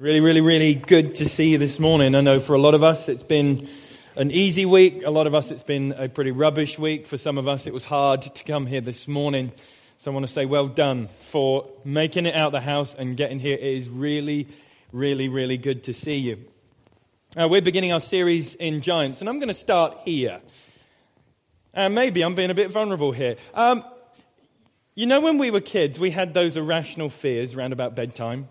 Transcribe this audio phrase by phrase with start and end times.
[0.00, 2.14] Really, really, really good to see you this morning.
[2.14, 3.68] I know for a lot of us it's been
[4.14, 5.02] an easy week.
[5.04, 7.08] A lot of us it's been a pretty rubbish week.
[7.08, 9.50] For some of us it was hard to come here this morning.
[9.98, 13.40] So I want to say well done for making it out the house and getting
[13.40, 13.56] here.
[13.56, 14.46] It is really,
[14.92, 16.44] really, really good to see you.
[17.36, 20.40] Uh, we're beginning our series in Giants and I'm going to start here.
[21.74, 23.34] And maybe I'm being a bit vulnerable here.
[23.52, 23.84] Um,
[24.94, 28.46] you know when we were kids we had those irrational fears around about bedtime?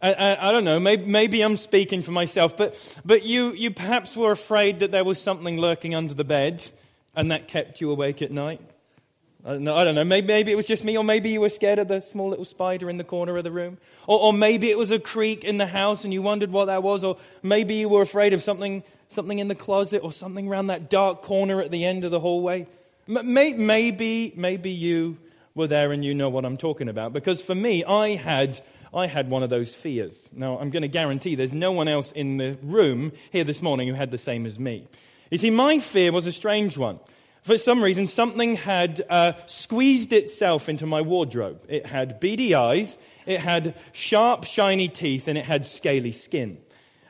[0.00, 3.72] I, I, I, don't know, maybe, maybe, I'm speaking for myself, but, but you, you
[3.72, 6.64] perhaps were afraid that there was something lurking under the bed
[7.16, 8.60] and that kept you awake at night.
[9.44, 10.04] I don't know, I don't know.
[10.04, 12.44] Maybe, maybe, it was just me, or maybe you were scared of the small little
[12.44, 13.78] spider in the corner of the room.
[14.06, 16.82] Or, or maybe it was a creak in the house and you wondered what that
[16.82, 20.68] was, or maybe you were afraid of something, something in the closet or something around
[20.68, 22.68] that dark corner at the end of the hallway.
[23.08, 25.16] Maybe, maybe you
[25.56, 27.12] were there and you know what I'm talking about.
[27.12, 28.60] Because for me, I had
[28.92, 30.28] I had one of those fears.
[30.32, 33.88] Now, I'm going to guarantee there's no one else in the room here this morning
[33.88, 34.88] who had the same as me.
[35.30, 37.00] You see, my fear was a strange one.
[37.42, 41.64] For some reason, something had uh, squeezed itself into my wardrobe.
[41.68, 46.58] It had beady eyes, it had sharp, shiny teeth, and it had scaly skin.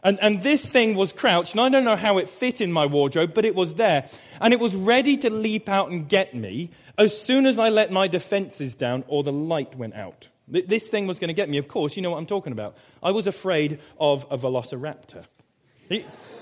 [0.03, 2.87] And, and this thing was crouched, and I don't know how it fit in my
[2.87, 4.09] wardrobe, but it was there.
[4.41, 7.91] And it was ready to leap out and get me as soon as I let
[7.91, 10.29] my defenses down or the light went out.
[10.51, 11.59] This thing was going to get me.
[11.59, 12.77] Of course, you know what I'm talking about.
[13.03, 15.25] I was afraid of a velociraptor.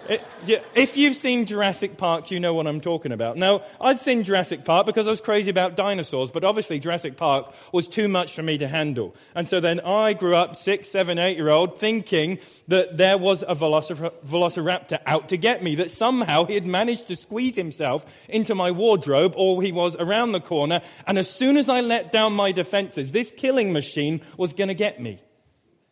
[0.08, 3.36] Eh, yeah, if you've seen Jurassic Park, you know what I'm talking about.
[3.36, 7.52] Now, I'd seen Jurassic Park because I was crazy about dinosaurs, but obviously Jurassic Park
[7.72, 9.16] was too much for me to handle.
[9.34, 13.42] And so then I grew up, six, seven, eight year old, thinking that there was
[13.42, 18.54] a velociraptor out to get me, that somehow he had managed to squeeze himself into
[18.54, 22.32] my wardrobe, or he was around the corner, and as soon as I let down
[22.32, 25.20] my defenses, this killing machine was going to get me.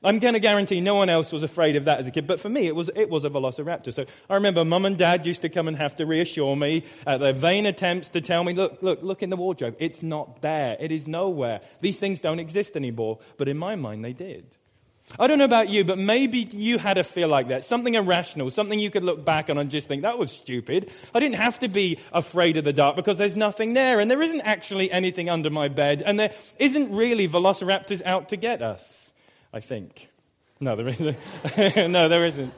[0.05, 2.39] I'm going to guarantee no one else was afraid of that as a kid, but
[2.39, 3.93] for me, it was, it was a velociraptor.
[3.93, 7.21] So I remember mum and dad used to come and have to reassure me at
[7.21, 9.77] their vain attempts to tell me, look, look, look in the wardrobe.
[9.79, 10.77] It's not there.
[10.79, 11.63] It is nowhere.
[11.81, 13.19] These things don't exist anymore.
[13.39, 14.47] But in my mind, they did.
[15.19, 17.65] I don't know about you, but maybe you had a fear like that.
[17.65, 20.91] Something irrational, something you could look back on and just think, that was stupid.
[21.15, 24.23] I didn't have to be afraid of the dark because there's nothing there and there
[24.23, 29.04] isn't actually anything under my bed and there isn't really velociraptors out to get us.
[29.55, 30.09] I think.
[30.59, 31.17] No, there isn't.
[31.93, 32.53] no, there isn't.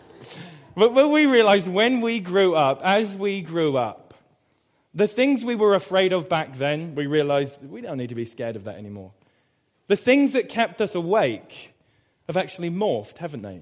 [0.74, 4.14] But, but we realized when we grew up, as we grew up,
[4.94, 8.24] the things we were afraid of back then, we realized we don't need to be
[8.24, 9.12] scared of that anymore.
[9.88, 11.74] The things that kept us awake
[12.28, 13.60] have actually morphed, haven't they?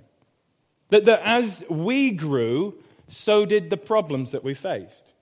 [0.90, 2.78] That, that as we grew,
[3.08, 5.12] so did the problems that we faced.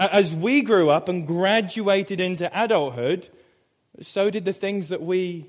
[0.00, 3.28] As we grew up and graduated into adulthood,
[4.00, 5.46] so did the things that we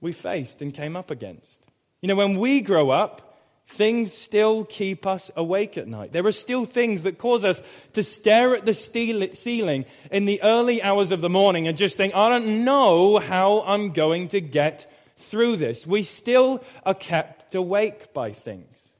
[0.00, 1.60] we faced and came up against.
[2.00, 3.28] You know, when we grow up,
[3.66, 6.12] things still keep us awake at night.
[6.12, 7.60] There are still things that cause us
[7.92, 12.14] to stare at the ceiling in the early hours of the morning and just think,
[12.14, 15.86] I don't know how I'm going to get through this.
[15.86, 18.92] We still are kept awake by things.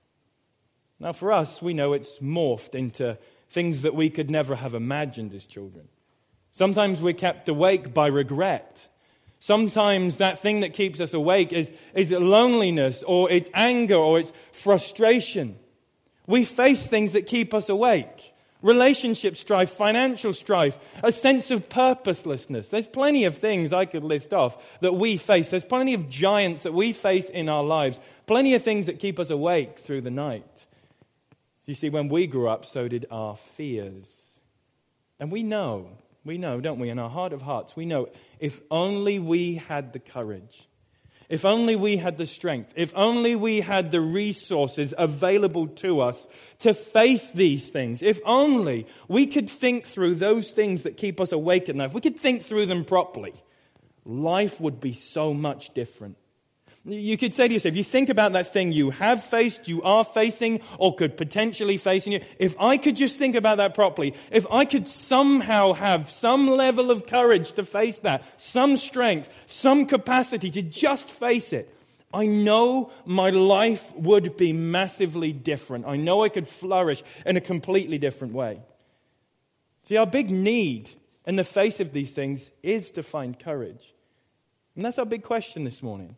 [1.01, 3.17] Now, for us, we know it's morphed into
[3.51, 5.89] things that we could never have imagined as children.
[6.53, 8.89] Sometimes we're kept awake by regret.
[9.41, 14.33] Sometimes that thing that keeps us awake is, is loneliness or it's anger or it's
[14.53, 15.57] frustration.
[16.27, 18.35] We face things that keep us awake.
[18.61, 22.69] Relationship strife, financial strife, a sense of purposelessness.
[22.69, 25.51] There's plenty of things I could list off that we face.
[25.51, 28.01] There's plenty of giants that we face in our lives.
[28.27, 30.67] Plenty of things that keep us awake through the night.
[31.67, 34.07] You see, when we grew up, so did our fears.
[35.21, 35.91] And we know
[36.29, 39.95] we know, don't we, in our heart of hearts, we know if only we had
[39.95, 40.69] the courage,
[41.31, 46.29] if only we had the strength, if only we had the resources available to us
[46.61, 51.33] to face these things, if only we could think through those things that keep us
[51.33, 53.33] awake at night, if we could think through them properly,
[54.05, 56.19] life would be so much different.
[56.89, 59.83] You could say to yourself, if you think about that thing you have faced, you
[59.83, 63.75] are facing, or could potentially face in you, if I could just think about that
[63.75, 69.29] properly, if I could somehow have some level of courage to face that, some strength,
[69.45, 71.75] some capacity to just face it,
[72.13, 75.87] I know my life would be massively different.
[75.87, 78.61] I know I could flourish in a completely different way.
[79.83, 80.89] See, our big need
[81.27, 83.93] in the face of these things is to find courage.
[84.75, 86.17] And that's our big question this morning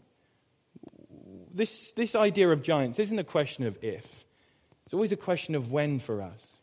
[1.55, 4.25] this, this idea of giants isn't a question of if,
[4.85, 6.57] it's always a question of when for us.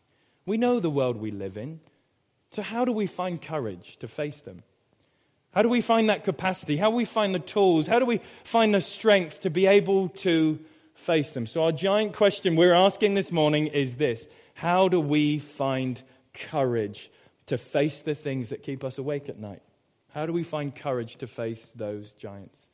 [0.45, 1.80] We know the world we live in,
[2.51, 4.60] so how do we find courage to face them?
[5.54, 6.78] How do we find that capacity?
[6.78, 7.88] How do we find the tools?
[7.88, 10.60] How do we find the strength to be able to
[10.98, 11.45] face them.
[11.45, 14.25] So our giant question we're asking this morning is this.
[14.56, 16.01] How do we find
[16.33, 17.10] courage
[17.45, 19.62] to face the things that keep us awake at night?
[20.13, 22.68] How do we find courage to face those giants?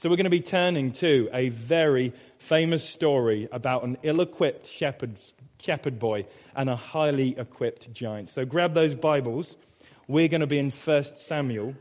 [0.00, 5.18] So we're going to be turning to a very famous story about an ill-equipped shepherd,
[5.58, 6.24] shepherd boy
[6.56, 8.30] and a highly equipped giant.
[8.30, 9.58] So grab those Bibles.
[10.08, 11.74] We're going to be in 1 Samuel,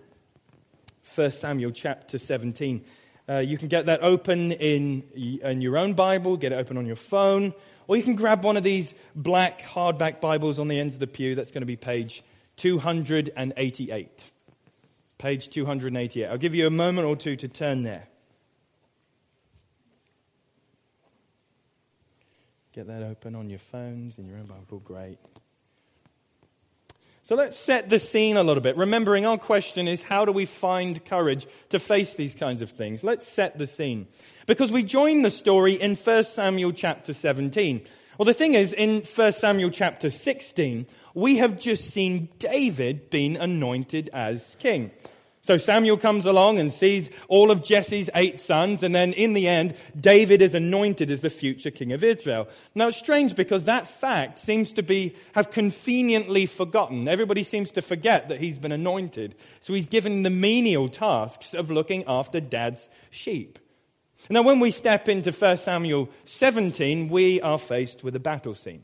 [1.16, 2.84] 1 Samuel chapter 17.
[3.30, 6.86] Uh, you can get that open in, in your own Bible, get it open on
[6.86, 7.54] your phone,
[7.88, 11.08] or you can grab one of these black hardback Bibles on the ends of the
[11.08, 11.36] pew.
[11.36, 12.22] That's going to be page
[12.58, 14.32] 288.
[15.20, 16.28] Page 288.
[16.28, 18.09] I'll give you a moment or two to turn there.
[22.80, 24.80] Get that open on your phones, in your own Bible.
[24.80, 25.18] Great.
[27.24, 28.78] So let's set the scene a little bit.
[28.78, 33.04] Remembering our question is how do we find courage to face these kinds of things?
[33.04, 34.08] Let's set the scene.
[34.48, 37.82] Because we join the story in 1 Samuel chapter 17.
[38.18, 43.36] Well, the thing is, in 1 Samuel chapter 16, we have just seen David being
[43.36, 44.92] anointed as king.
[45.42, 49.48] So Samuel comes along and sees all of Jesse's eight sons, and then in the
[49.48, 52.48] end, David is anointed as the future king of Israel.
[52.76, 57.08] Now it's strange because that fact seems to be, have conveniently forgotten.
[57.08, 59.36] Everybody seems to forget that he's been anointed.
[59.62, 63.60] So he's given the menial tasks of looking after dad's sheep.
[64.30, 68.84] Now when we step into 1 Samuel 17, we are faced with a battle scene.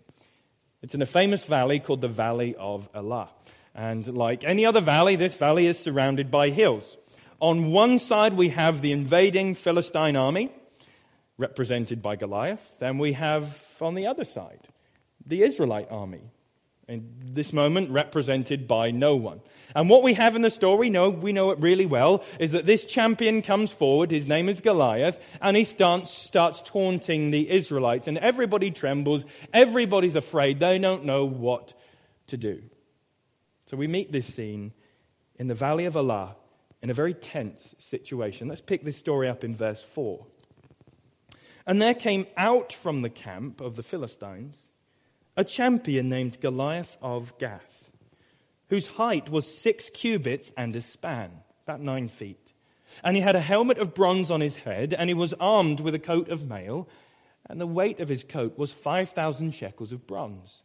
[0.82, 3.30] It's in a famous valley called the Valley of Elah.
[3.76, 6.96] And like any other valley, this valley is surrounded by hills.
[7.42, 10.50] On one side, we have the invading Philistine army,
[11.38, 12.80] represented by Goliath.
[12.80, 14.62] Then we have on the other side,
[15.26, 16.22] the Israelite army,
[16.88, 19.42] in this moment represented by no one.
[19.76, 22.66] And what we have in the story, no, we know it really well, is that
[22.66, 28.08] this champion comes forward, his name is Goliath, and he starts, starts taunting the Israelites,
[28.08, 31.74] and everybody trembles, everybody's afraid, they don't know what
[32.28, 32.62] to do.
[33.66, 34.74] So we meet this scene
[35.36, 36.36] in the Valley of Elah
[36.82, 38.48] in a very tense situation.
[38.48, 40.26] Let's pick this story up in verse 4.
[41.66, 44.58] And there came out from the camp of the Philistines
[45.38, 47.90] a champion named Goliath of Gath,
[48.70, 51.32] whose height was six cubits and a span,
[51.66, 52.54] about nine feet.
[53.04, 55.94] And he had a helmet of bronze on his head, and he was armed with
[55.94, 56.88] a coat of mail,
[57.50, 60.62] and the weight of his coat was 5,000 shekels of bronze.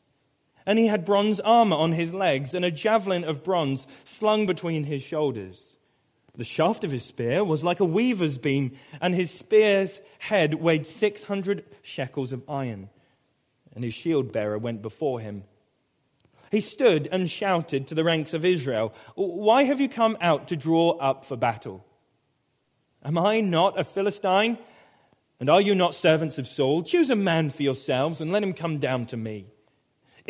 [0.71, 4.85] And he had bronze armor on his legs and a javelin of bronze slung between
[4.85, 5.75] his shoulders.
[6.37, 10.87] The shaft of his spear was like a weaver's beam, and his spear's head weighed
[10.87, 12.89] 600 shekels of iron.
[13.75, 15.43] And his shield bearer went before him.
[16.53, 20.57] He stood and shouted to the ranks of Israel, Why have you come out to
[20.57, 21.85] draw up for battle?
[23.05, 24.57] Am I not a Philistine?
[25.41, 26.85] And are you not servants of Saul?
[26.85, 29.49] Choose a man for yourselves and let him come down to me.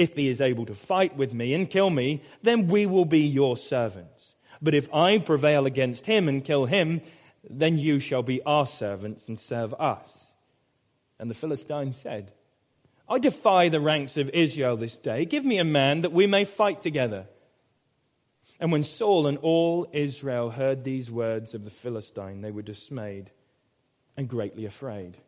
[0.00, 3.26] If he is able to fight with me and kill me, then we will be
[3.26, 4.35] your servants.
[4.62, 7.02] But if I prevail against him and kill him,
[7.49, 10.32] then you shall be our servants and serve us.
[11.19, 12.32] And the Philistine said,
[13.11, 15.26] I defy the ranks of Israel this day.
[15.26, 17.26] Give me a man that we may fight together.
[18.58, 23.31] And when Saul and all Israel heard these words of the Philistine, they were dismayed
[24.17, 25.19] and greatly afraid.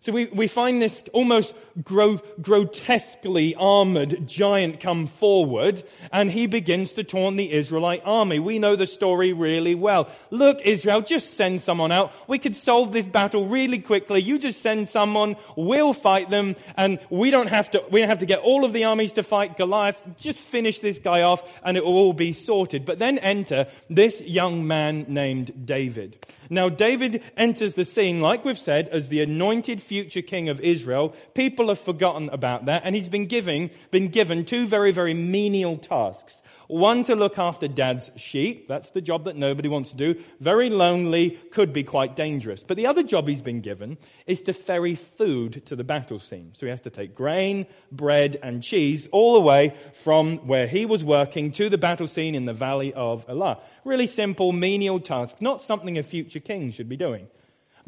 [0.00, 6.92] So we, we find this almost gro- grotesquely armored giant come forward and he begins
[6.94, 8.38] to taunt the Israelite army.
[8.38, 10.08] We know the story really well.
[10.30, 12.12] Look, Israel, just send someone out.
[12.28, 14.22] We could solve this battle really quickly.
[14.22, 18.20] You just send someone, we'll fight them and we don't have to, we don't have
[18.20, 20.00] to get all of the armies to fight Goliath.
[20.16, 22.84] Just finish this guy off and it will all be sorted.
[22.84, 26.24] But then enter this young man named David.
[26.50, 31.14] Now David enters the scene, like we've said, as the anointed future king of Israel.
[31.34, 35.76] People have forgotten about that and he's been giving, been given two very, very menial
[35.78, 36.42] tasks.
[36.68, 38.68] One to look after dad's sheep.
[38.68, 40.20] That's the job that nobody wants to do.
[40.38, 42.62] Very lonely, could be quite dangerous.
[42.62, 46.52] But the other job he's been given is to ferry food to the battle scene.
[46.54, 50.84] So he has to take grain, bread, and cheese all the way from where he
[50.84, 53.62] was working to the battle scene in the valley of Elah.
[53.86, 55.40] Really simple, menial task.
[55.40, 57.28] Not something a future king should be doing.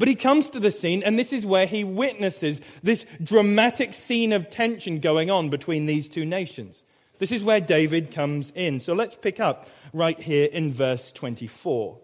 [0.01, 4.33] But he comes to the scene and this is where he witnesses this dramatic scene
[4.33, 6.83] of tension going on between these two nations.
[7.19, 8.79] This is where David comes in.
[8.79, 11.99] So let's pick up right here in verse 24.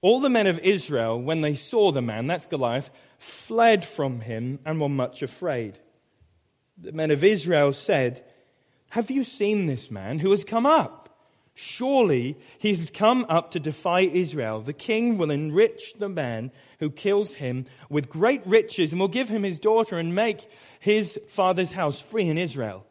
[0.00, 4.58] All the men of Israel, when they saw the man, that's Goliath, fled from him
[4.66, 5.78] and were much afraid.
[6.76, 8.24] The men of Israel said,
[8.90, 11.01] Have you seen this man who has come up?
[11.54, 14.60] Surely he has come up to defy Israel.
[14.60, 19.28] The king will enrich the man who kills him with great riches and will give
[19.28, 20.48] him his daughter and make
[20.80, 22.86] his father's house free in Israel.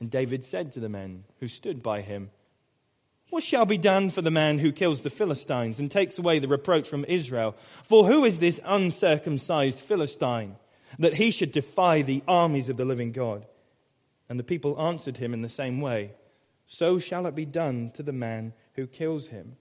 [0.00, 2.30] And David said to the men who stood by him,
[3.30, 6.48] What shall be done for the man who kills the Philistines and takes away the
[6.48, 7.54] reproach from Israel?
[7.84, 10.56] For who is this uncircumcised Philistine
[10.98, 13.46] that he should defy the armies of the living God?
[14.28, 16.10] And the people answered him in the same way
[16.66, 19.56] so shall it be done to the man who kills him.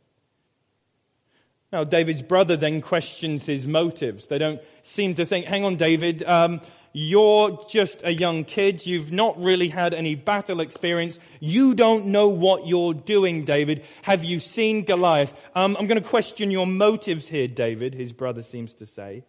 [1.71, 4.27] Now, David's brother then questions his motives.
[4.27, 6.61] They don't seem to think, hang on, David, um,
[6.93, 8.85] you're just a young kid.
[8.85, 11.19] You've not really had any battle experience.
[11.41, 13.83] You don't know what you're doing, David.
[14.03, 15.33] Have you seen Goliath?
[15.55, 19.25] Um, I'm going to question your motives here, David, his brother seems to say.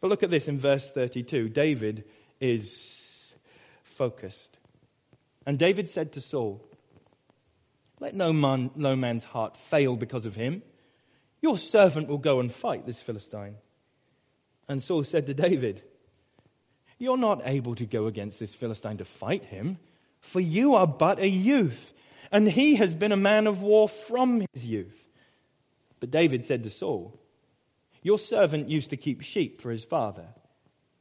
[0.00, 1.48] But look at this in verse 32.
[1.48, 2.04] David
[2.40, 3.34] is
[3.82, 4.58] focused.
[5.44, 6.64] And David said to Saul,
[8.00, 10.62] let no, man, no man's heart fail because of him.
[11.42, 13.56] Your servant will go and fight this Philistine.
[14.68, 15.82] And Saul said to David,
[16.98, 19.78] You're not able to go against this Philistine to fight him,
[20.20, 21.92] for you are but a youth,
[22.32, 25.08] and he has been a man of war from his youth.
[25.98, 27.18] But David said to Saul,
[28.02, 30.28] Your servant used to keep sheep for his father.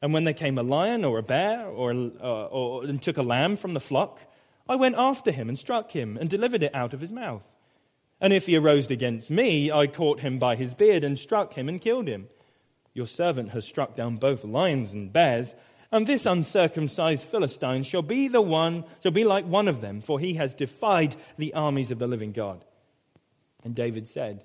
[0.02, 3.24] And when there came a lion or a bear or, uh, or and took a
[3.24, 4.20] lamb from the flock,
[4.70, 7.52] I went after him and struck him and delivered it out of his mouth.
[8.22, 11.68] And if he arose against me, I caught him by his beard and struck him
[11.68, 12.28] and killed him.
[12.94, 15.56] Your servant has struck down both lions and bears,
[15.92, 20.20] and this uncircumcised Philistine shall be the one, shall be like one of them, for
[20.20, 22.64] he has defied the armies of the living God.
[23.64, 24.44] And David said,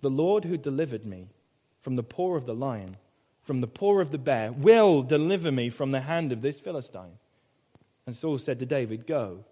[0.00, 1.28] The Lord who delivered me
[1.78, 2.96] from the paw of the lion,
[3.42, 7.18] from the paw of the bear, will deliver me from the hand of this Philistine.
[8.06, 9.44] And Saul said to David, Go,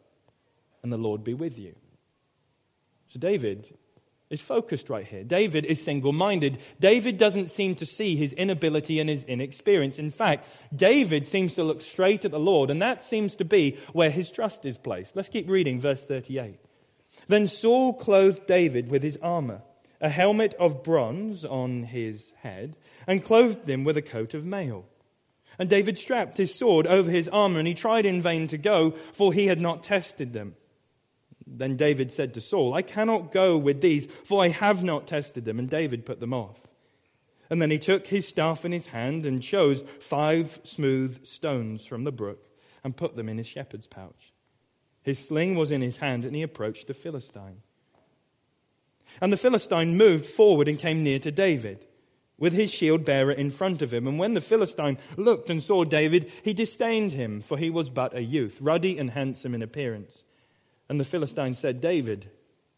[0.83, 1.75] and the Lord be with you.
[3.09, 3.73] So David
[4.31, 5.25] is focused right here.
[5.25, 6.59] David is single minded.
[6.81, 9.99] David doesn't seem to see his inability and his inexperience.
[9.99, 13.79] In fact, David seems to look straight at the Lord, and that seems to be
[13.93, 15.17] where his trust is placed.
[15.17, 16.59] Let's keep reading verse 38.
[17.27, 19.63] Then Saul clothed David with his armor,
[20.01, 22.77] a helmet of bronze on his head,
[23.07, 24.85] and clothed him with a coat of mail.
[25.59, 28.93] And David strapped his sword over his armor, and he tried in vain to go,
[29.13, 30.55] for he had not tested them.
[31.47, 35.45] Then David said to Saul, I cannot go with these, for I have not tested
[35.45, 35.59] them.
[35.59, 36.59] And David put them off.
[37.51, 42.05] And then he took his staff in his hand and chose five smooth stones from
[42.05, 42.47] the brook
[42.85, 44.33] and put them in his shepherd's pouch.
[45.03, 47.63] His sling was in his hand, and he approached the Philistine.
[49.21, 51.87] And the Philistine moved forward and came near to David
[52.39, 54.07] with his shield bearer in front of him.
[54.07, 58.15] And when the Philistine looked and saw David, he disdained him, for he was but
[58.15, 60.25] a youth, ruddy and handsome in appearance.
[60.89, 62.31] And the Philistine said, David,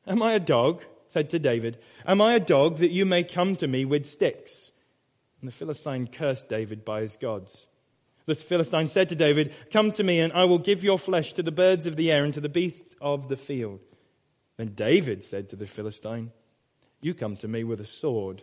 [0.06, 0.82] am I a dog?
[1.08, 1.76] said to David,
[2.06, 4.72] Am I a dog that you may come to me with sticks?
[5.40, 7.66] And the Philistine cursed David by his gods.
[8.26, 11.42] The Philistine said to David, Come to me, and I will give your flesh to
[11.42, 13.80] the birds of the air and to the beasts of the field.
[14.56, 16.30] Then David said to the Philistine,
[17.00, 18.42] You come to me with a sword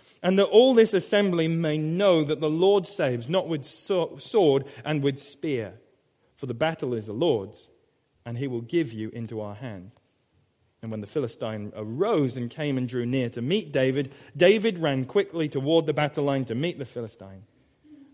[0.23, 5.01] and that all this assembly may know that the Lord saves, not with sword and
[5.01, 5.73] with spear.
[6.35, 7.69] For the battle is the Lord's,
[8.25, 9.91] and he will give you into our hand.
[10.81, 15.05] And when the Philistine arose and came and drew near to meet David, David ran
[15.05, 17.43] quickly toward the battle line to meet the Philistine.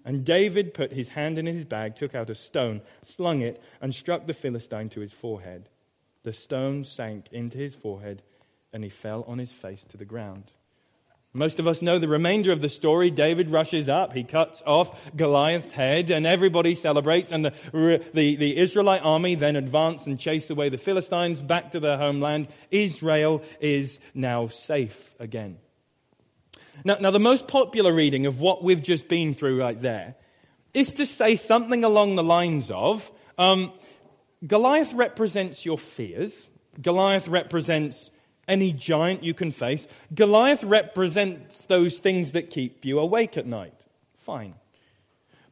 [0.04, 3.94] And David put his hand in his bag, took out a stone, slung it, and
[3.94, 5.70] struck the Philistine to his forehead.
[6.24, 8.22] The stone sank into his forehead,
[8.74, 10.52] and he fell on his face to the ground.
[11.38, 13.12] Most of us know the remainder of the story.
[13.12, 17.32] David rushes up, he cuts off Goliath's head, and everybody celebrates.
[17.32, 17.54] And the,
[18.14, 22.48] the, the, Israelite army then advance and chase away the Philistines back to their homeland.
[22.72, 25.58] Israel is now safe again.
[26.84, 30.16] Now, now the most popular reading of what we've just been through right there
[30.74, 33.72] is to say something along the lines of um,
[34.46, 36.48] Goliath represents your fears,
[36.82, 38.10] Goliath represents
[38.48, 39.88] any giant you can face.
[40.14, 43.74] Goliath represents those things that keep you awake at night.
[44.16, 44.56] Fine.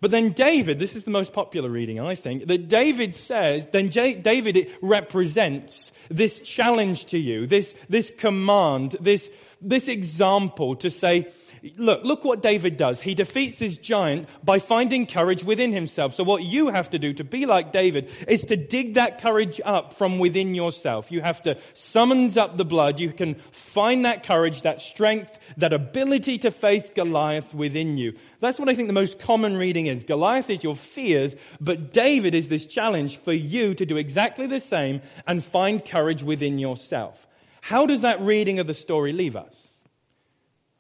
[0.02, 3.90] But then David, this is the most popular reading, I think, that David says, then
[3.90, 9.30] J- David represents this challenge to you, this, this command, this,
[9.62, 11.28] this example to say,
[11.78, 13.02] Look, look what David does.
[13.02, 16.14] He defeats his giant by finding courage within himself.
[16.14, 19.60] So what you have to do to be like David is to dig that courage
[19.64, 21.12] up from within yourself.
[21.12, 23.00] You have to summons up the blood.
[23.00, 28.14] You can find that courage, that strength, that ability to face Goliath within you.
[28.42, 30.04] That's what I think the most common reading is.
[30.04, 34.62] Goliath is your fears, but David is this challenge for you to do exactly the
[34.62, 37.28] same and find courage within yourself.
[37.62, 39.65] How does that reading of the story leave us?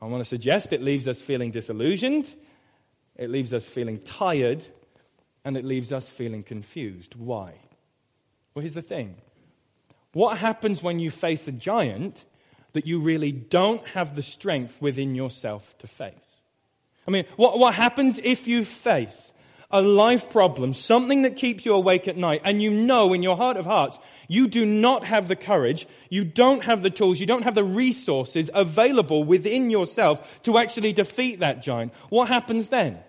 [0.06, 2.32] I want to suggest it leaves us feeling disillusioned,
[3.16, 4.64] it leaves us feeling tired,
[5.44, 7.16] and it leaves us feeling confused.
[7.16, 7.56] Why?
[8.54, 9.16] Well, here's the thing
[10.14, 12.24] what happens when you face a giant
[12.74, 16.14] that you really don't have the strength within yourself to face?
[17.08, 19.34] I mean, what, what happens if you face
[19.72, 23.38] a life problem, something that keeps you awake at night, and you know in your
[23.38, 27.26] heart of hearts, you do not have the courage, you don't have the tools, you
[27.26, 33.00] don't have the resources available within yourself to actually defeat that giant, what happens then?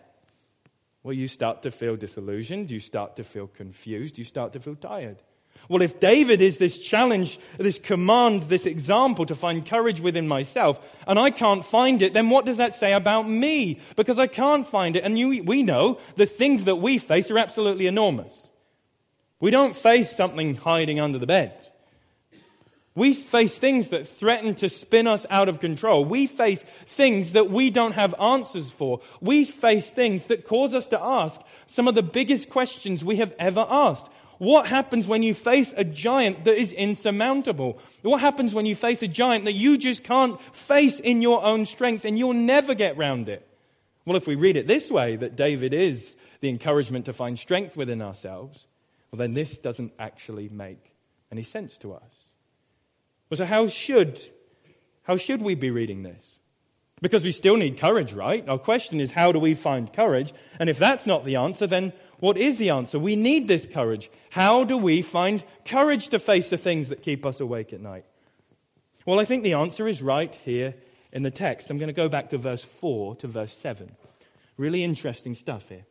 [1.02, 4.74] Well, you start to feel disillusioned, you start to feel confused, you start to feel
[4.74, 5.22] tired.
[5.68, 10.78] Well, if David is this challenge, this command, this example to find courage within myself,
[11.06, 13.80] and I can't find it, then what does that say about me?
[13.96, 15.04] Because I can't find it.
[15.04, 18.48] And you, we know the things that we face are absolutely enormous.
[19.40, 21.52] We don't face something hiding under the bed.
[22.96, 26.06] We face things that threaten to spin us out of control.
[26.06, 29.00] We face things that we don't have answers for.
[29.20, 33.34] We face things that cause us to ask some of the biggest questions we have
[33.38, 34.08] ever asked.
[34.38, 37.78] What happens when you face a giant that is insurmountable?
[38.02, 41.64] What happens when you face a giant that you just can't face in your own
[41.64, 43.46] strength and you'll never get round it?
[44.04, 47.76] Well, if we read it this way, that David is the encouragement to find strength
[47.76, 48.66] within ourselves,
[49.10, 50.92] well, then this doesn't actually make
[51.32, 52.32] any sense to us.
[53.30, 54.22] Well, so how should,
[55.02, 56.38] how should we be reading this?
[57.02, 58.48] Because we still need courage, right?
[58.48, 60.32] Our question is, how do we find courage?
[60.58, 62.98] And if that's not the answer, then what is the answer?
[62.98, 64.10] We need this courage.
[64.30, 68.04] How do we find courage to face the things that keep us awake at night?
[69.04, 70.74] Well, I think the answer is right here
[71.12, 71.70] in the text.
[71.70, 73.94] I'm going to go back to verse 4 to verse 7.
[74.56, 75.84] Really interesting stuff here.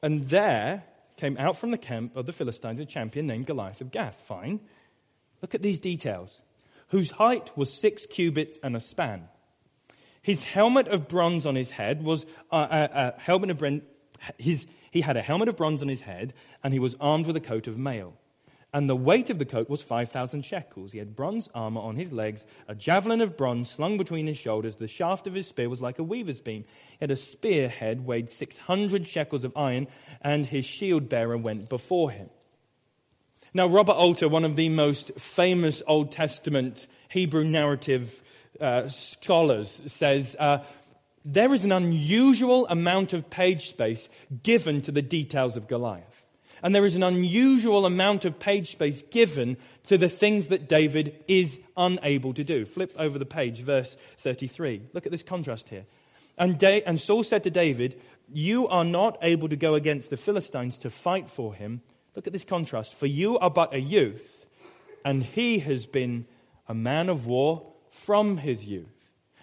[0.00, 0.84] And there
[1.16, 4.22] came out from the camp of the Philistines a champion named Goliath of Gath.
[4.26, 4.60] Fine.
[5.42, 6.40] Look at these details.
[6.88, 9.28] Whose height was six cubits and a span
[10.28, 13.80] his helmet of bronze on his head was a, uh, uh, a helmet of bronze.
[14.36, 17.34] His, he had a helmet of bronze on his head, and he was armed with
[17.34, 18.12] a coat of mail.
[18.74, 20.92] And the weight of the coat was 5,000 shekels.
[20.92, 24.76] He had bronze armor on his legs, a javelin of bronze slung between his shoulders.
[24.76, 26.66] The shaft of his spear was like a weaver's beam.
[26.90, 29.88] He had a spear head weighed 600 shekels of iron,
[30.20, 32.28] and his shield bearer went before him.
[33.54, 38.22] Now, Robert Alter, one of the most famous Old Testament Hebrew narrative
[38.60, 40.58] uh, scholars says uh,
[41.24, 44.08] there is an unusual amount of page space
[44.42, 46.04] given to the details of Goliath.
[46.62, 51.14] And there is an unusual amount of page space given to the things that David
[51.28, 52.64] is unable to do.
[52.64, 54.82] Flip over the page, verse 33.
[54.92, 55.84] Look at this contrast here.
[56.36, 58.00] And, da- and Saul said to David,
[58.32, 61.82] You are not able to go against the Philistines to fight for him.
[62.16, 62.94] Look at this contrast.
[62.94, 64.46] For you are but a youth,
[65.04, 66.26] and he has been
[66.66, 68.86] a man of war from his youth.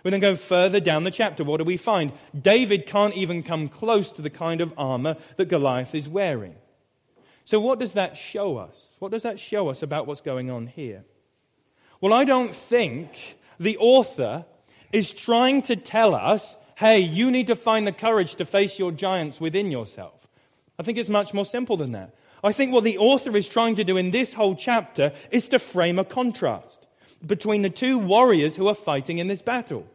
[0.03, 1.43] We then go further down the chapter.
[1.43, 2.11] What do we find?
[2.39, 6.55] David can't even come close to the kind of armor that Goliath is wearing.
[7.43, 8.95] So, what does that show us?
[8.99, 11.03] What does that show us about what's going on here?
[12.01, 14.45] Well, I don't think the author
[14.91, 18.91] is trying to tell us, hey, you need to find the courage to face your
[18.91, 20.27] giants within yourself.
[20.77, 22.15] I think it's much more simple than that.
[22.43, 25.59] I think what the author is trying to do in this whole chapter is to
[25.59, 26.84] frame a contrast
[27.25, 29.87] between the two warriors who are fighting in this battle.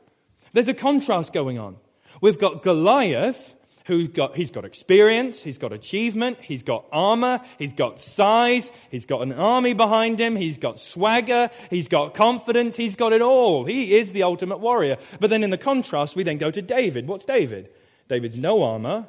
[0.53, 1.77] There's a contrast going on.
[2.21, 3.55] We've got Goliath,
[3.87, 9.07] who's got, he's got experience, he's got achievement, he's got armor, he's got size, he's
[9.07, 13.65] got an army behind him, he's got swagger, he's got confidence, he's got it all.
[13.65, 14.97] He is the ultimate warrior.
[15.19, 17.07] But then in the contrast, we then go to David.
[17.07, 17.71] What's David?
[18.09, 19.07] David's no armor,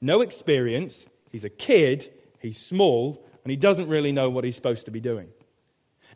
[0.00, 4.84] no experience, he's a kid, he's small, and he doesn't really know what he's supposed
[4.86, 5.28] to be doing.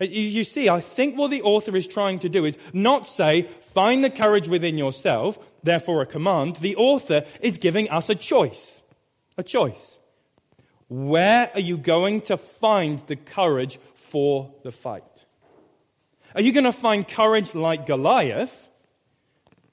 [0.00, 4.04] You see, I think what the author is trying to do is not say, find
[4.04, 6.56] the courage within yourself, therefore a command.
[6.56, 8.82] The author is giving us a choice.
[9.38, 9.98] A choice.
[10.88, 15.02] Where are you going to find the courage for the fight?
[16.35, 18.68] Are you going to find courage like Goliath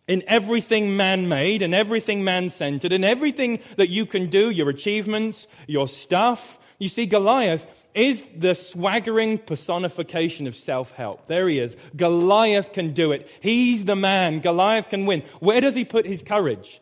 [0.08, 4.70] in everything man made and everything man centered and everything that you can do, your
[4.70, 11.28] achievements, your stuff, You see, Goliath is the swaggering personification of self-help.
[11.28, 11.78] There he is.
[11.96, 13.30] Goliath can do it.
[13.42, 14.40] He's the man.
[14.40, 15.22] Goliath can win.
[15.40, 16.82] Where does he put his courage?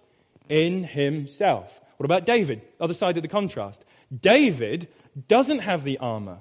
[0.50, 1.80] In himself.
[1.98, 2.62] What about David?
[2.80, 3.86] Other side of the contrast.
[4.18, 4.88] David
[5.28, 6.40] doesn't have the armor.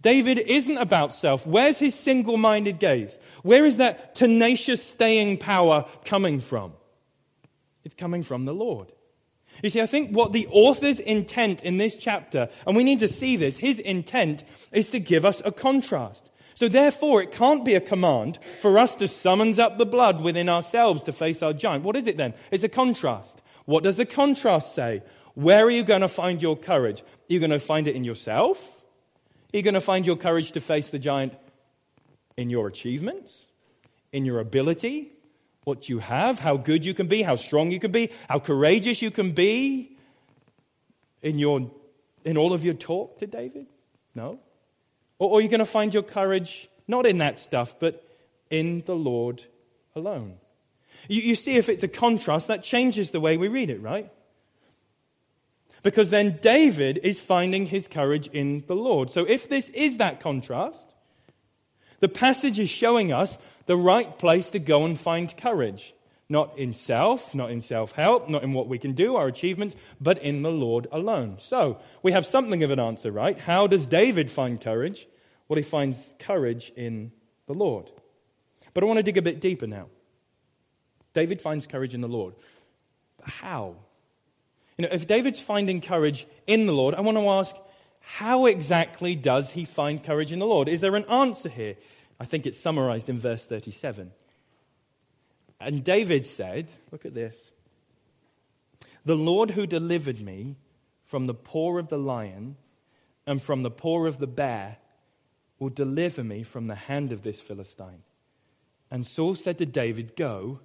[0.00, 1.46] David isn't about self.
[1.46, 3.18] Where's his single-minded gaze?
[3.42, 6.72] Where is that tenacious staying power coming from?
[7.84, 8.92] It's coming from the Lord.
[9.62, 13.08] You see, I think what the author's intent in this chapter, and we need to
[13.08, 16.28] see this, his intent is to give us a contrast.
[16.54, 20.48] So therefore, it can't be a command for us to summons up the blood within
[20.48, 21.84] ourselves to face our giant.
[21.84, 22.34] What is it then?
[22.50, 23.40] It's a contrast.
[23.64, 25.02] What does the contrast say?
[25.34, 27.02] Where are you going to find your courage?
[27.02, 28.82] Are you going to find it in yourself?
[29.54, 31.32] Are you going to find your courage to face the giant
[32.36, 33.46] in your achievements?
[34.12, 35.12] In your ability?
[35.68, 36.38] What you have?
[36.38, 37.20] How good you can be?
[37.20, 38.10] How strong you can be?
[38.26, 39.98] How courageous you can be?
[41.20, 41.70] In your,
[42.24, 43.66] in all of your talk to David?
[44.14, 44.38] No.
[45.18, 48.02] Or, are you going to find your courage not in that stuff, but
[48.48, 49.44] in the Lord
[49.94, 50.38] alone?
[51.06, 54.10] You, you see, if it's a contrast, that changes the way we read it, right?
[55.82, 59.10] Because then David is finding his courage in the Lord.
[59.10, 60.88] So if this is that contrast,
[62.00, 65.94] the passage is showing us the right place to go and find courage.
[66.30, 70.18] Not in self, not in self-help, not in what we can do, our achievements, but
[70.18, 71.38] in the Lord alone.
[71.40, 73.38] So, we have something of an answer, right?
[73.38, 75.08] How does David find courage?
[75.48, 77.12] Well, he finds courage in
[77.46, 77.90] the Lord.
[78.74, 79.86] But I want to dig a bit deeper now.
[81.14, 82.34] David finds courage in the Lord.
[83.22, 83.76] How?
[84.76, 87.56] You know, if David's finding courage in the Lord, I want to ask,
[88.10, 90.66] how exactly does he find courage in the Lord?
[90.66, 91.76] Is there an answer here?
[92.18, 94.10] I think it's summarized in verse 37.
[95.60, 97.36] And David said, look at this.
[99.04, 100.56] The Lord who delivered me
[101.04, 102.56] from the paw of the lion
[103.26, 104.78] and from the paw of the bear
[105.58, 108.02] will deliver me from the hand of this Philistine.
[108.90, 110.60] And Saul said to David, Go,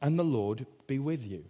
[0.00, 1.44] and the Lord be with you.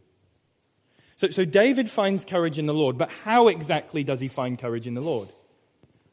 [1.25, 4.87] So, so David finds courage in the Lord, but how exactly does he find courage
[4.87, 5.31] in the Lord?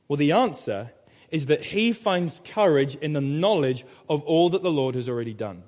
[0.08, 0.92] Well, the answer
[1.30, 5.34] is that he finds courage in the knowledge of all that the Lord has already
[5.34, 5.64] done.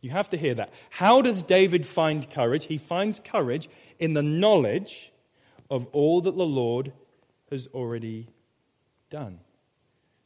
[0.00, 0.72] You have to hear that.
[0.88, 2.66] How does David find courage?
[2.66, 3.68] He finds courage
[4.00, 5.12] in the knowledge
[5.70, 6.92] of all that the Lord
[7.48, 8.26] has already
[9.08, 9.38] done.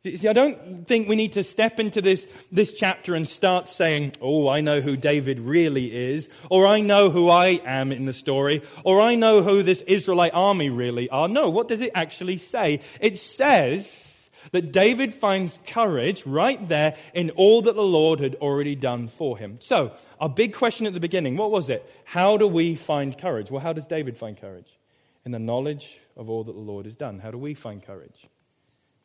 [0.04, 4.12] See, I don't think we need to step into this, this chapter and start saying,
[4.20, 8.12] oh, I know who David really is, or I know who I am in the
[8.12, 11.26] story, or I know who this Israelite army really are.
[11.26, 12.82] No, what does it actually say?
[13.00, 18.74] It says that David finds courage right there in all that the Lord had already
[18.74, 19.56] done for him.
[19.60, 21.82] So, our big question at the beginning, what was it?
[22.04, 23.50] How do we find courage?
[23.50, 24.78] Well, how does David find courage?
[25.24, 27.20] In the knowledge of all that the Lord has done.
[27.20, 28.26] How do we find courage?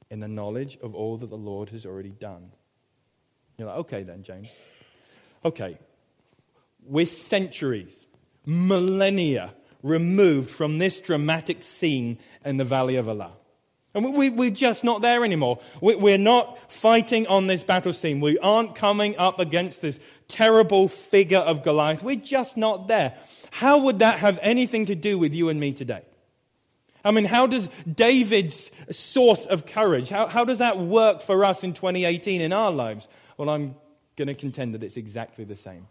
[0.10, 2.52] In the knowledge of all that the Lord has already done.
[3.58, 4.50] You're like, okay then, James.
[5.44, 5.78] Okay.
[6.86, 8.08] We're centuries,
[8.46, 13.34] millennia removed from this dramatic scene in the Valley of Elah.
[13.94, 15.60] And we, we're just not there anymore.
[15.82, 18.20] We're not fighting on this battle scene.
[18.20, 22.04] We aren't coming up against this terrible figure of Goliath.
[22.04, 23.16] We're just not there.
[23.52, 26.04] How would that have anything to do with you and me today?
[27.04, 31.64] I mean, how does David's source of courage, how, how does that work for us
[31.64, 33.08] in 2018 in our lives?
[33.38, 33.76] Well, I'm
[34.18, 35.88] going to contend that it's exactly the same.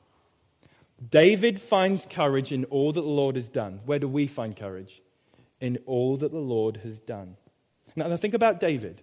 [1.11, 3.81] David finds courage in all that the Lord has done.
[3.87, 5.01] Where do we find courage?
[5.61, 7.37] In all that the Lord has done.
[7.97, 9.01] Now, think about David.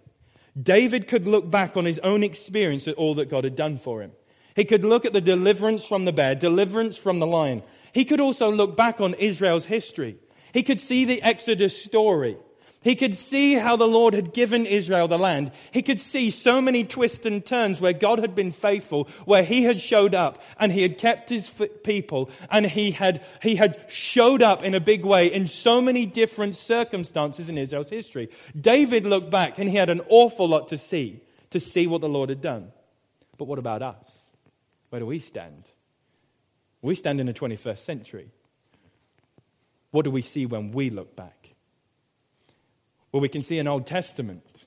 [0.62, 4.02] David could look back on his own experience at all that God had done for
[4.02, 4.12] him.
[4.56, 7.62] He could look at the deliverance from the bear, deliverance from the lion.
[7.94, 10.18] He could also look back on Israel's history.
[10.56, 12.38] He could see the Exodus story.
[12.82, 15.52] He could see how the Lord had given Israel the land.
[15.72, 19.64] He could see so many twists and turns where God had been faithful, where he
[19.64, 21.52] had showed up and he had kept his
[21.84, 26.06] people and he had, he had showed up in a big way in so many
[26.06, 28.30] different circumstances in Israel's history.
[28.58, 32.08] David looked back and he had an awful lot to see, to see what the
[32.08, 32.72] Lord had done.
[33.38, 34.06] But what about us?
[34.88, 35.70] Where do we stand?
[36.82, 38.30] We stand in the 21st century.
[39.96, 41.52] What do we see when we look back?
[43.14, 44.66] Well, we can see an Old Testament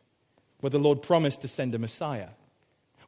[0.61, 2.31] where the Lord promised to send a Messiah.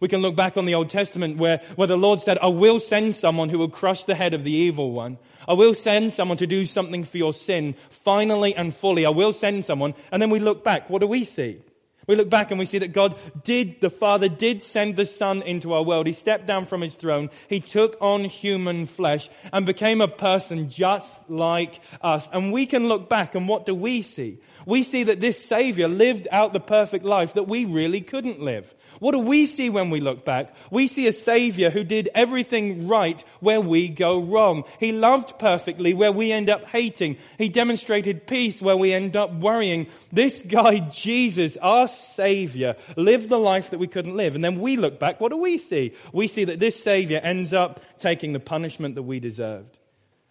[0.01, 2.79] We can look back on the Old Testament where, where the Lord said, I will
[2.79, 5.17] send someone who will crush the head of the evil one.
[5.49, 9.07] I will send someone to do something for your sin finally and fully.
[9.07, 9.95] I will send someone.
[10.13, 10.91] And then we look back.
[10.91, 11.63] What do we see?
[12.11, 15.43] We look back and we see that God did, the Father did send the Son
[15.43, 16.09] into our world.
[16.09, 17.31] He stepped down from his throne.
[17.49, 22.29] He took on human flesh and became a person just like us.
[22.33, 24.41] And we can look back and what do we see?
[24.67, 28.75] We see that this Savior lived out the perfect life that we really couldn't live.
[29.01, 30.55] What do we see when we look back?
[30.71, 34.65] We see a Savior who did everything right where we go wrong.
[34.79, 37.17] He loved perfectly where we end up hating.
[37.39, 39.87] He demonstrated peace where we end up worrying.
[40.13, 44.35] This guy, Jesus, our Savior, lived the life that we couldn't live.
[44.35, 45.95] And then we look back, what do we see?
[46.13, 49.79] We see that this Savior ends up taking the punishment that we deserved.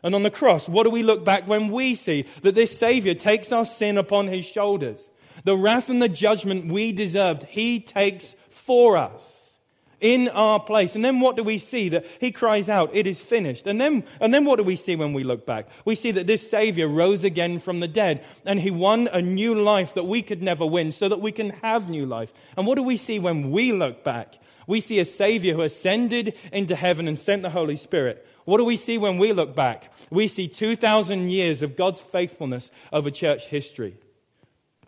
[0.04, 3.16] And on the cross, what do we look back when we see that this Savior
[3.16, 5.10] takes our sin upon His shoulders?
[5.44, 8.36] The wrath and the judgment we deserved, He takes
[8.70, 9.58] for us
[10.00, 10.94] in our place.
[10.94, 11.90] And then what do we see?
[11.90, 13.66] That he cries out, it is finished.
[13.66, 15.68] And then, and then what do we see when we look back?
[15.86, 19.60] We see that this savior rose again from the dead and he won a new
[19.60, 22.32] life that we could never win so that we can have new life.
[22.56, 24.38] And what do we see when we look back?
[24.68, 28.24] We see a savior who ascended into heaven and sent the Holy Spirit.
[28.46, 29.92] What do we see when we look back?
[30.12, 33.98] We see 2,000 years of God's faithfulness over church history.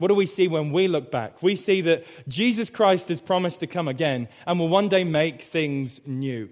[0.01, 1.43] What do we see when we look back?
[1.43, 5.43] We see that Jesus Christ has promised to come again and will one day make
[5.43, 6.49] things new.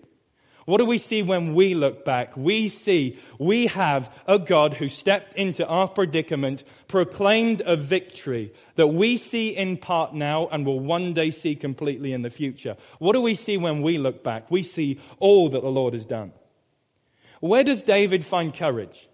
[0.68, 2.38] What do we see when we look back?
[2.38, 8.90] We see we have a God who stepped into our predicament, proclaimed a victory that
[8.90, 12.78] we see in part now and will one day see completely in the future.
[13.00, 14.52] What do we see when we look back?
[14.52, 16.34] We see all that the Lord has done.
[17.40, 19.10] Where does David find courage?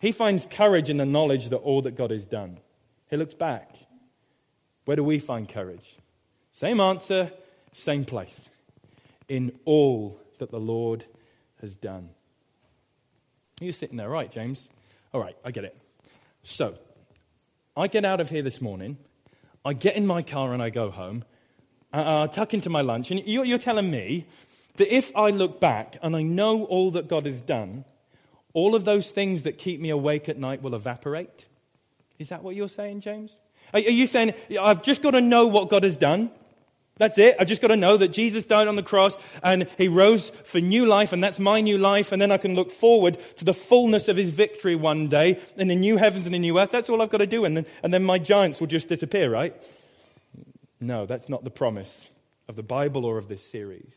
[0.00, 2.60] He finds courage in the knowledge that all that God has done.
[3.10, 3.74] He looks back.
[4.84, 5.96] Where do we find courage?
[6.52, 7.30] Same answer,
[7.72, 8.48] same place.
[9.28, 11.04] In all that the Lord
[11.60, 12.10] has done.
[13.60, 14.68] You're sitting there, right, James?
[15.12, 15.76] All right, I get it.
[16.42, 16.76] So,
[17.76, 18.98] I get out of here this morning,
[19.64, 21.24] I get in my car and I go home,
[21.92, 24.26] uh, I tuck into my lunch, and you're telling me
[24.76, 27.84] that if I look back and I know all that God has done,
[28.52, 31.46] all of those things that keep me awake at night will evaporate?
[32.18, 33.36] Is that what you're saying, James?
[33.74, 36.30] Are, you saying, I've just got to know what God has done?
[36.98, 37.36] That's it.
[37.38, 40.60] I've just got to know that Jesus died on the cross and he rose for
[40.60, 43.52] new life and that's my new life and then I can look forward to the
[43.52, 46.70] fullness of his victory one day in the new heavens and the new earth.
[46.70, 49.30] That's all I've got to do and then, and then my giants will just disappear,
[49.30, 49.54] right?
[50.80, 52.10] No, that's not the promise
[52.48, 53.92] of the Bible or of this series.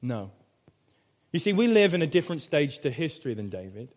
[0.00, 0.30] No.
[1.32, 3.90] You see, we live in a different stage to history than David.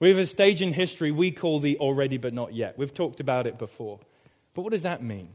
[0.00, 2.78] We have a stage in history we call the already but not yet.
[2.78, 3.98] We've talked about it before.
[4.54, 5.30] But what does that mean?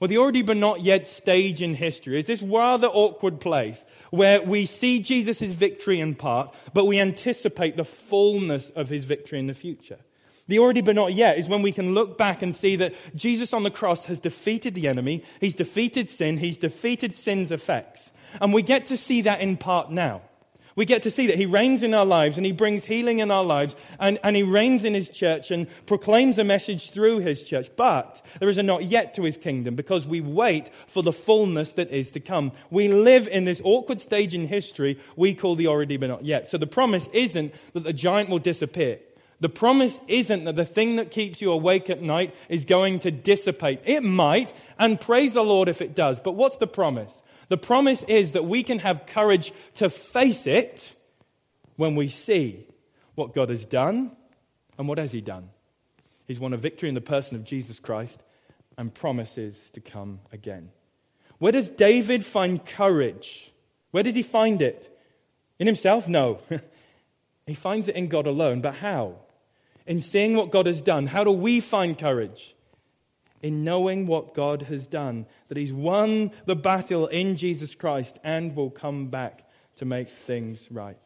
[0.00, 4.42] Well, the already but not yet stage in history is this rather awkward place where
[4.42, 9.46] we see Jesus' victory in part, but we anticipate the fullness of his victory in
[9.46, 9.98] the future.
[10.46, 13.54] The already but not yet is when we can look back and see that Jesus
[13.54, 18.12] on the cross has defeated the enemy, he's defeated sin, he's defeated sin's effects.
[18.40, 20.22] And we get to see that in part now.
[20.76, 23.30] We get to see that He reigns in our lives and He brings healing in
[23.30, 27.42] our lives and, and He reigns in His church and proclaims a message through His
[27.42, 27.70] church.
[27.76, 31.74] But there is a not yet to His kingdom because we wait for the fullness
[31.74, 32.52] that is to come.
[32.70, 36.48] We live in this awkward stage in history we call the already but not yet.
[36.48, 38.98] So the promise isn't that the giant will disappear.
[39.40, 43.10] The promise isn't that the thing that keeps you awake at night is going to
[43.10, 43.80] dissipate.
[43.84, 46.20] It might, and praise the Lord if it does.
[46.20, 47.22] But what's the promise?
[47.48, 50.94] The promise is that we can have courage to face it
[51.76, 52.66] when we see
[53.14, 54.12] what God has done
[54.78, 55.50] and what has He done.
[56.26, 58.22] He's won a victory in the person of Jesus Christ
[58.78, 60.70] and promises to come again.
[61.38, 63.52] Where does David find courage?
[63.90, 64.90] Where does he find it?
[65.58, 66.08] In himself?
[66.08, 66.40] No.
[67.46, 68.60] he finds it in God alone.
[68.60, 69.16] But how?
[69.86, 71.06] In seeing what God has done.
[71.06, 72.54] How do we find courage?
[73.44, 78.56] In knowing what God has done, that He's won the battle in Jesus Christ and
[78.56, 80.96] will come back to make things right.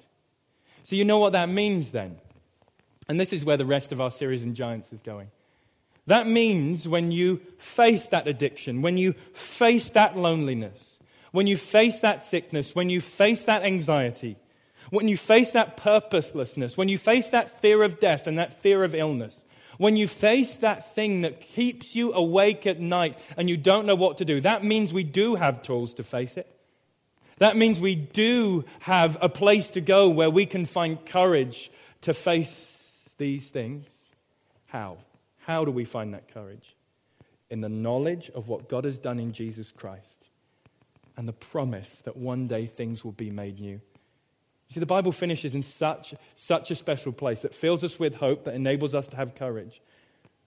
[0.84, 2.16] So, you know what that means then?
[3.08, 5.32] And this is where the rest of our series in Giants is going.
[6.06, 11.00] That means when you face that addiction, when you face that loneliness,
[11.32, 14.36] when you face that sickness, when you face that anxiety,
[14.90, 18.84] when you face that purposelessness, when you face that fear of death and that fear
[18.84, 19.44] of illness,
[19.78, 23.94] when you face that thing that keeps you awake at night and you don't know
[23.94, 26.46] what to do, that means we do have tools to face it.
[27.38, 31.70] That means we do have a place to go where we can find courage
[32.02, 32.74] to face
[33.16, 33.86] these things.
[34.66, 34.98] How?
[35.46, 36.74] How do we find that courage?
[37.48, 40.04] In the knowledge of what God has done in Jesus Christ
[41.16, 43.80] and the promise that one day things will be made new.
[44.68, 48.14] You see, the Bible finishes in such, such a special place that fills us with
[48.14, 49.80] hope, that enables us to have courage.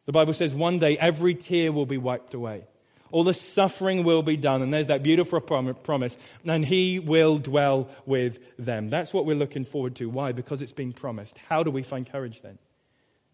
[0.05, 2.65] The Bible says one day every tear will be wiped away.
[3.11, 4.61] All the suffering will be done.
[4.61, 6.17] And there's that beautiful promise.
[6.45, 8.89] And he will dwell with them.
[8.89, 10.09] That's what we're looking forward to.
[10.09, 10.31] Why?
[10.31, 11.37] Because it's been promised.
[11.49, 12.57] How do we find courage then?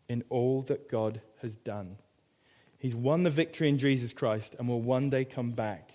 [0.10, 1.97] In all that God has done.
[2.80, 5.91] He's won the victory in Jesus Christ and will one day come back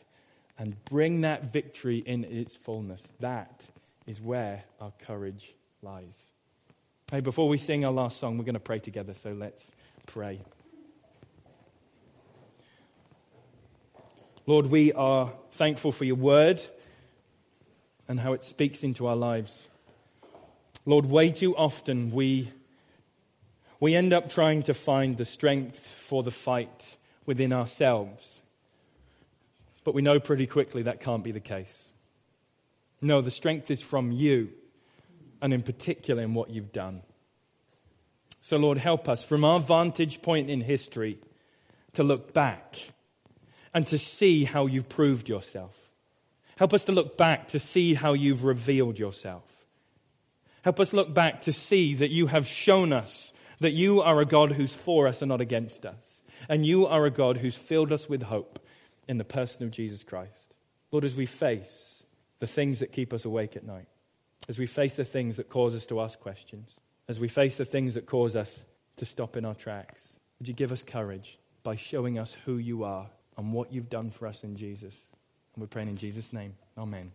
[0.59, 3.03] and bring that victory in its fullness.
[3.21, 3.65] That
[4.07, 6.15] is where our courage lies.
[7.11, 9.71] Hey, before we sing our last song, we're going to pray together, so let's
[10.07, 10.41] pray.
[14.47, 16.61] Lord, we are thankful for your word
[18.09, 19.69] and how it speaks into our lives.
[20.85, 22.51] Lord, way too often we,
[23.79, 28.41] we end up trying to find the strength for the fight within ourselves.
[29.85, 31.92] But we know pretty quickly that can't be the case.
[33.03, 34.51] No, the strength is from you,
[35.43, 37.03] and in particular in what you've done.
[38.41, 41.19] So, Lord, help us from our vantage point in history
[41.95, 42.77] to look back
[43.75, 45.77] and to see how you've proved yourself.
[46.57, 49.45] Help us to look back to see how you've revealed yourself.
[50.62, 54.27] Help us look back to see that you have shown us that you are a
[54.27, 56.23] God who's for us and not against us.
[56.49, 58.65] And you are a God who's filled us with hope
[59.09, 60.55] in the person of Jesus Christ.
[60.91, 61.92] Lord, as we face
[62.43, 63.87] the things that keep us awake at night,
[64.49, 66.75] as we face the things that cause us to ask questions,
[67.07, 68.65] as we face the things that cause us
[68.97, 72.83] to stop in our tracks, would you give us courage by showing us who you
[72.83, 74.97] are and what you've done for us in Jesus?
[75.55, 76.57] And we're praying in Jesus' name.
[76.77, 77.13] Amen.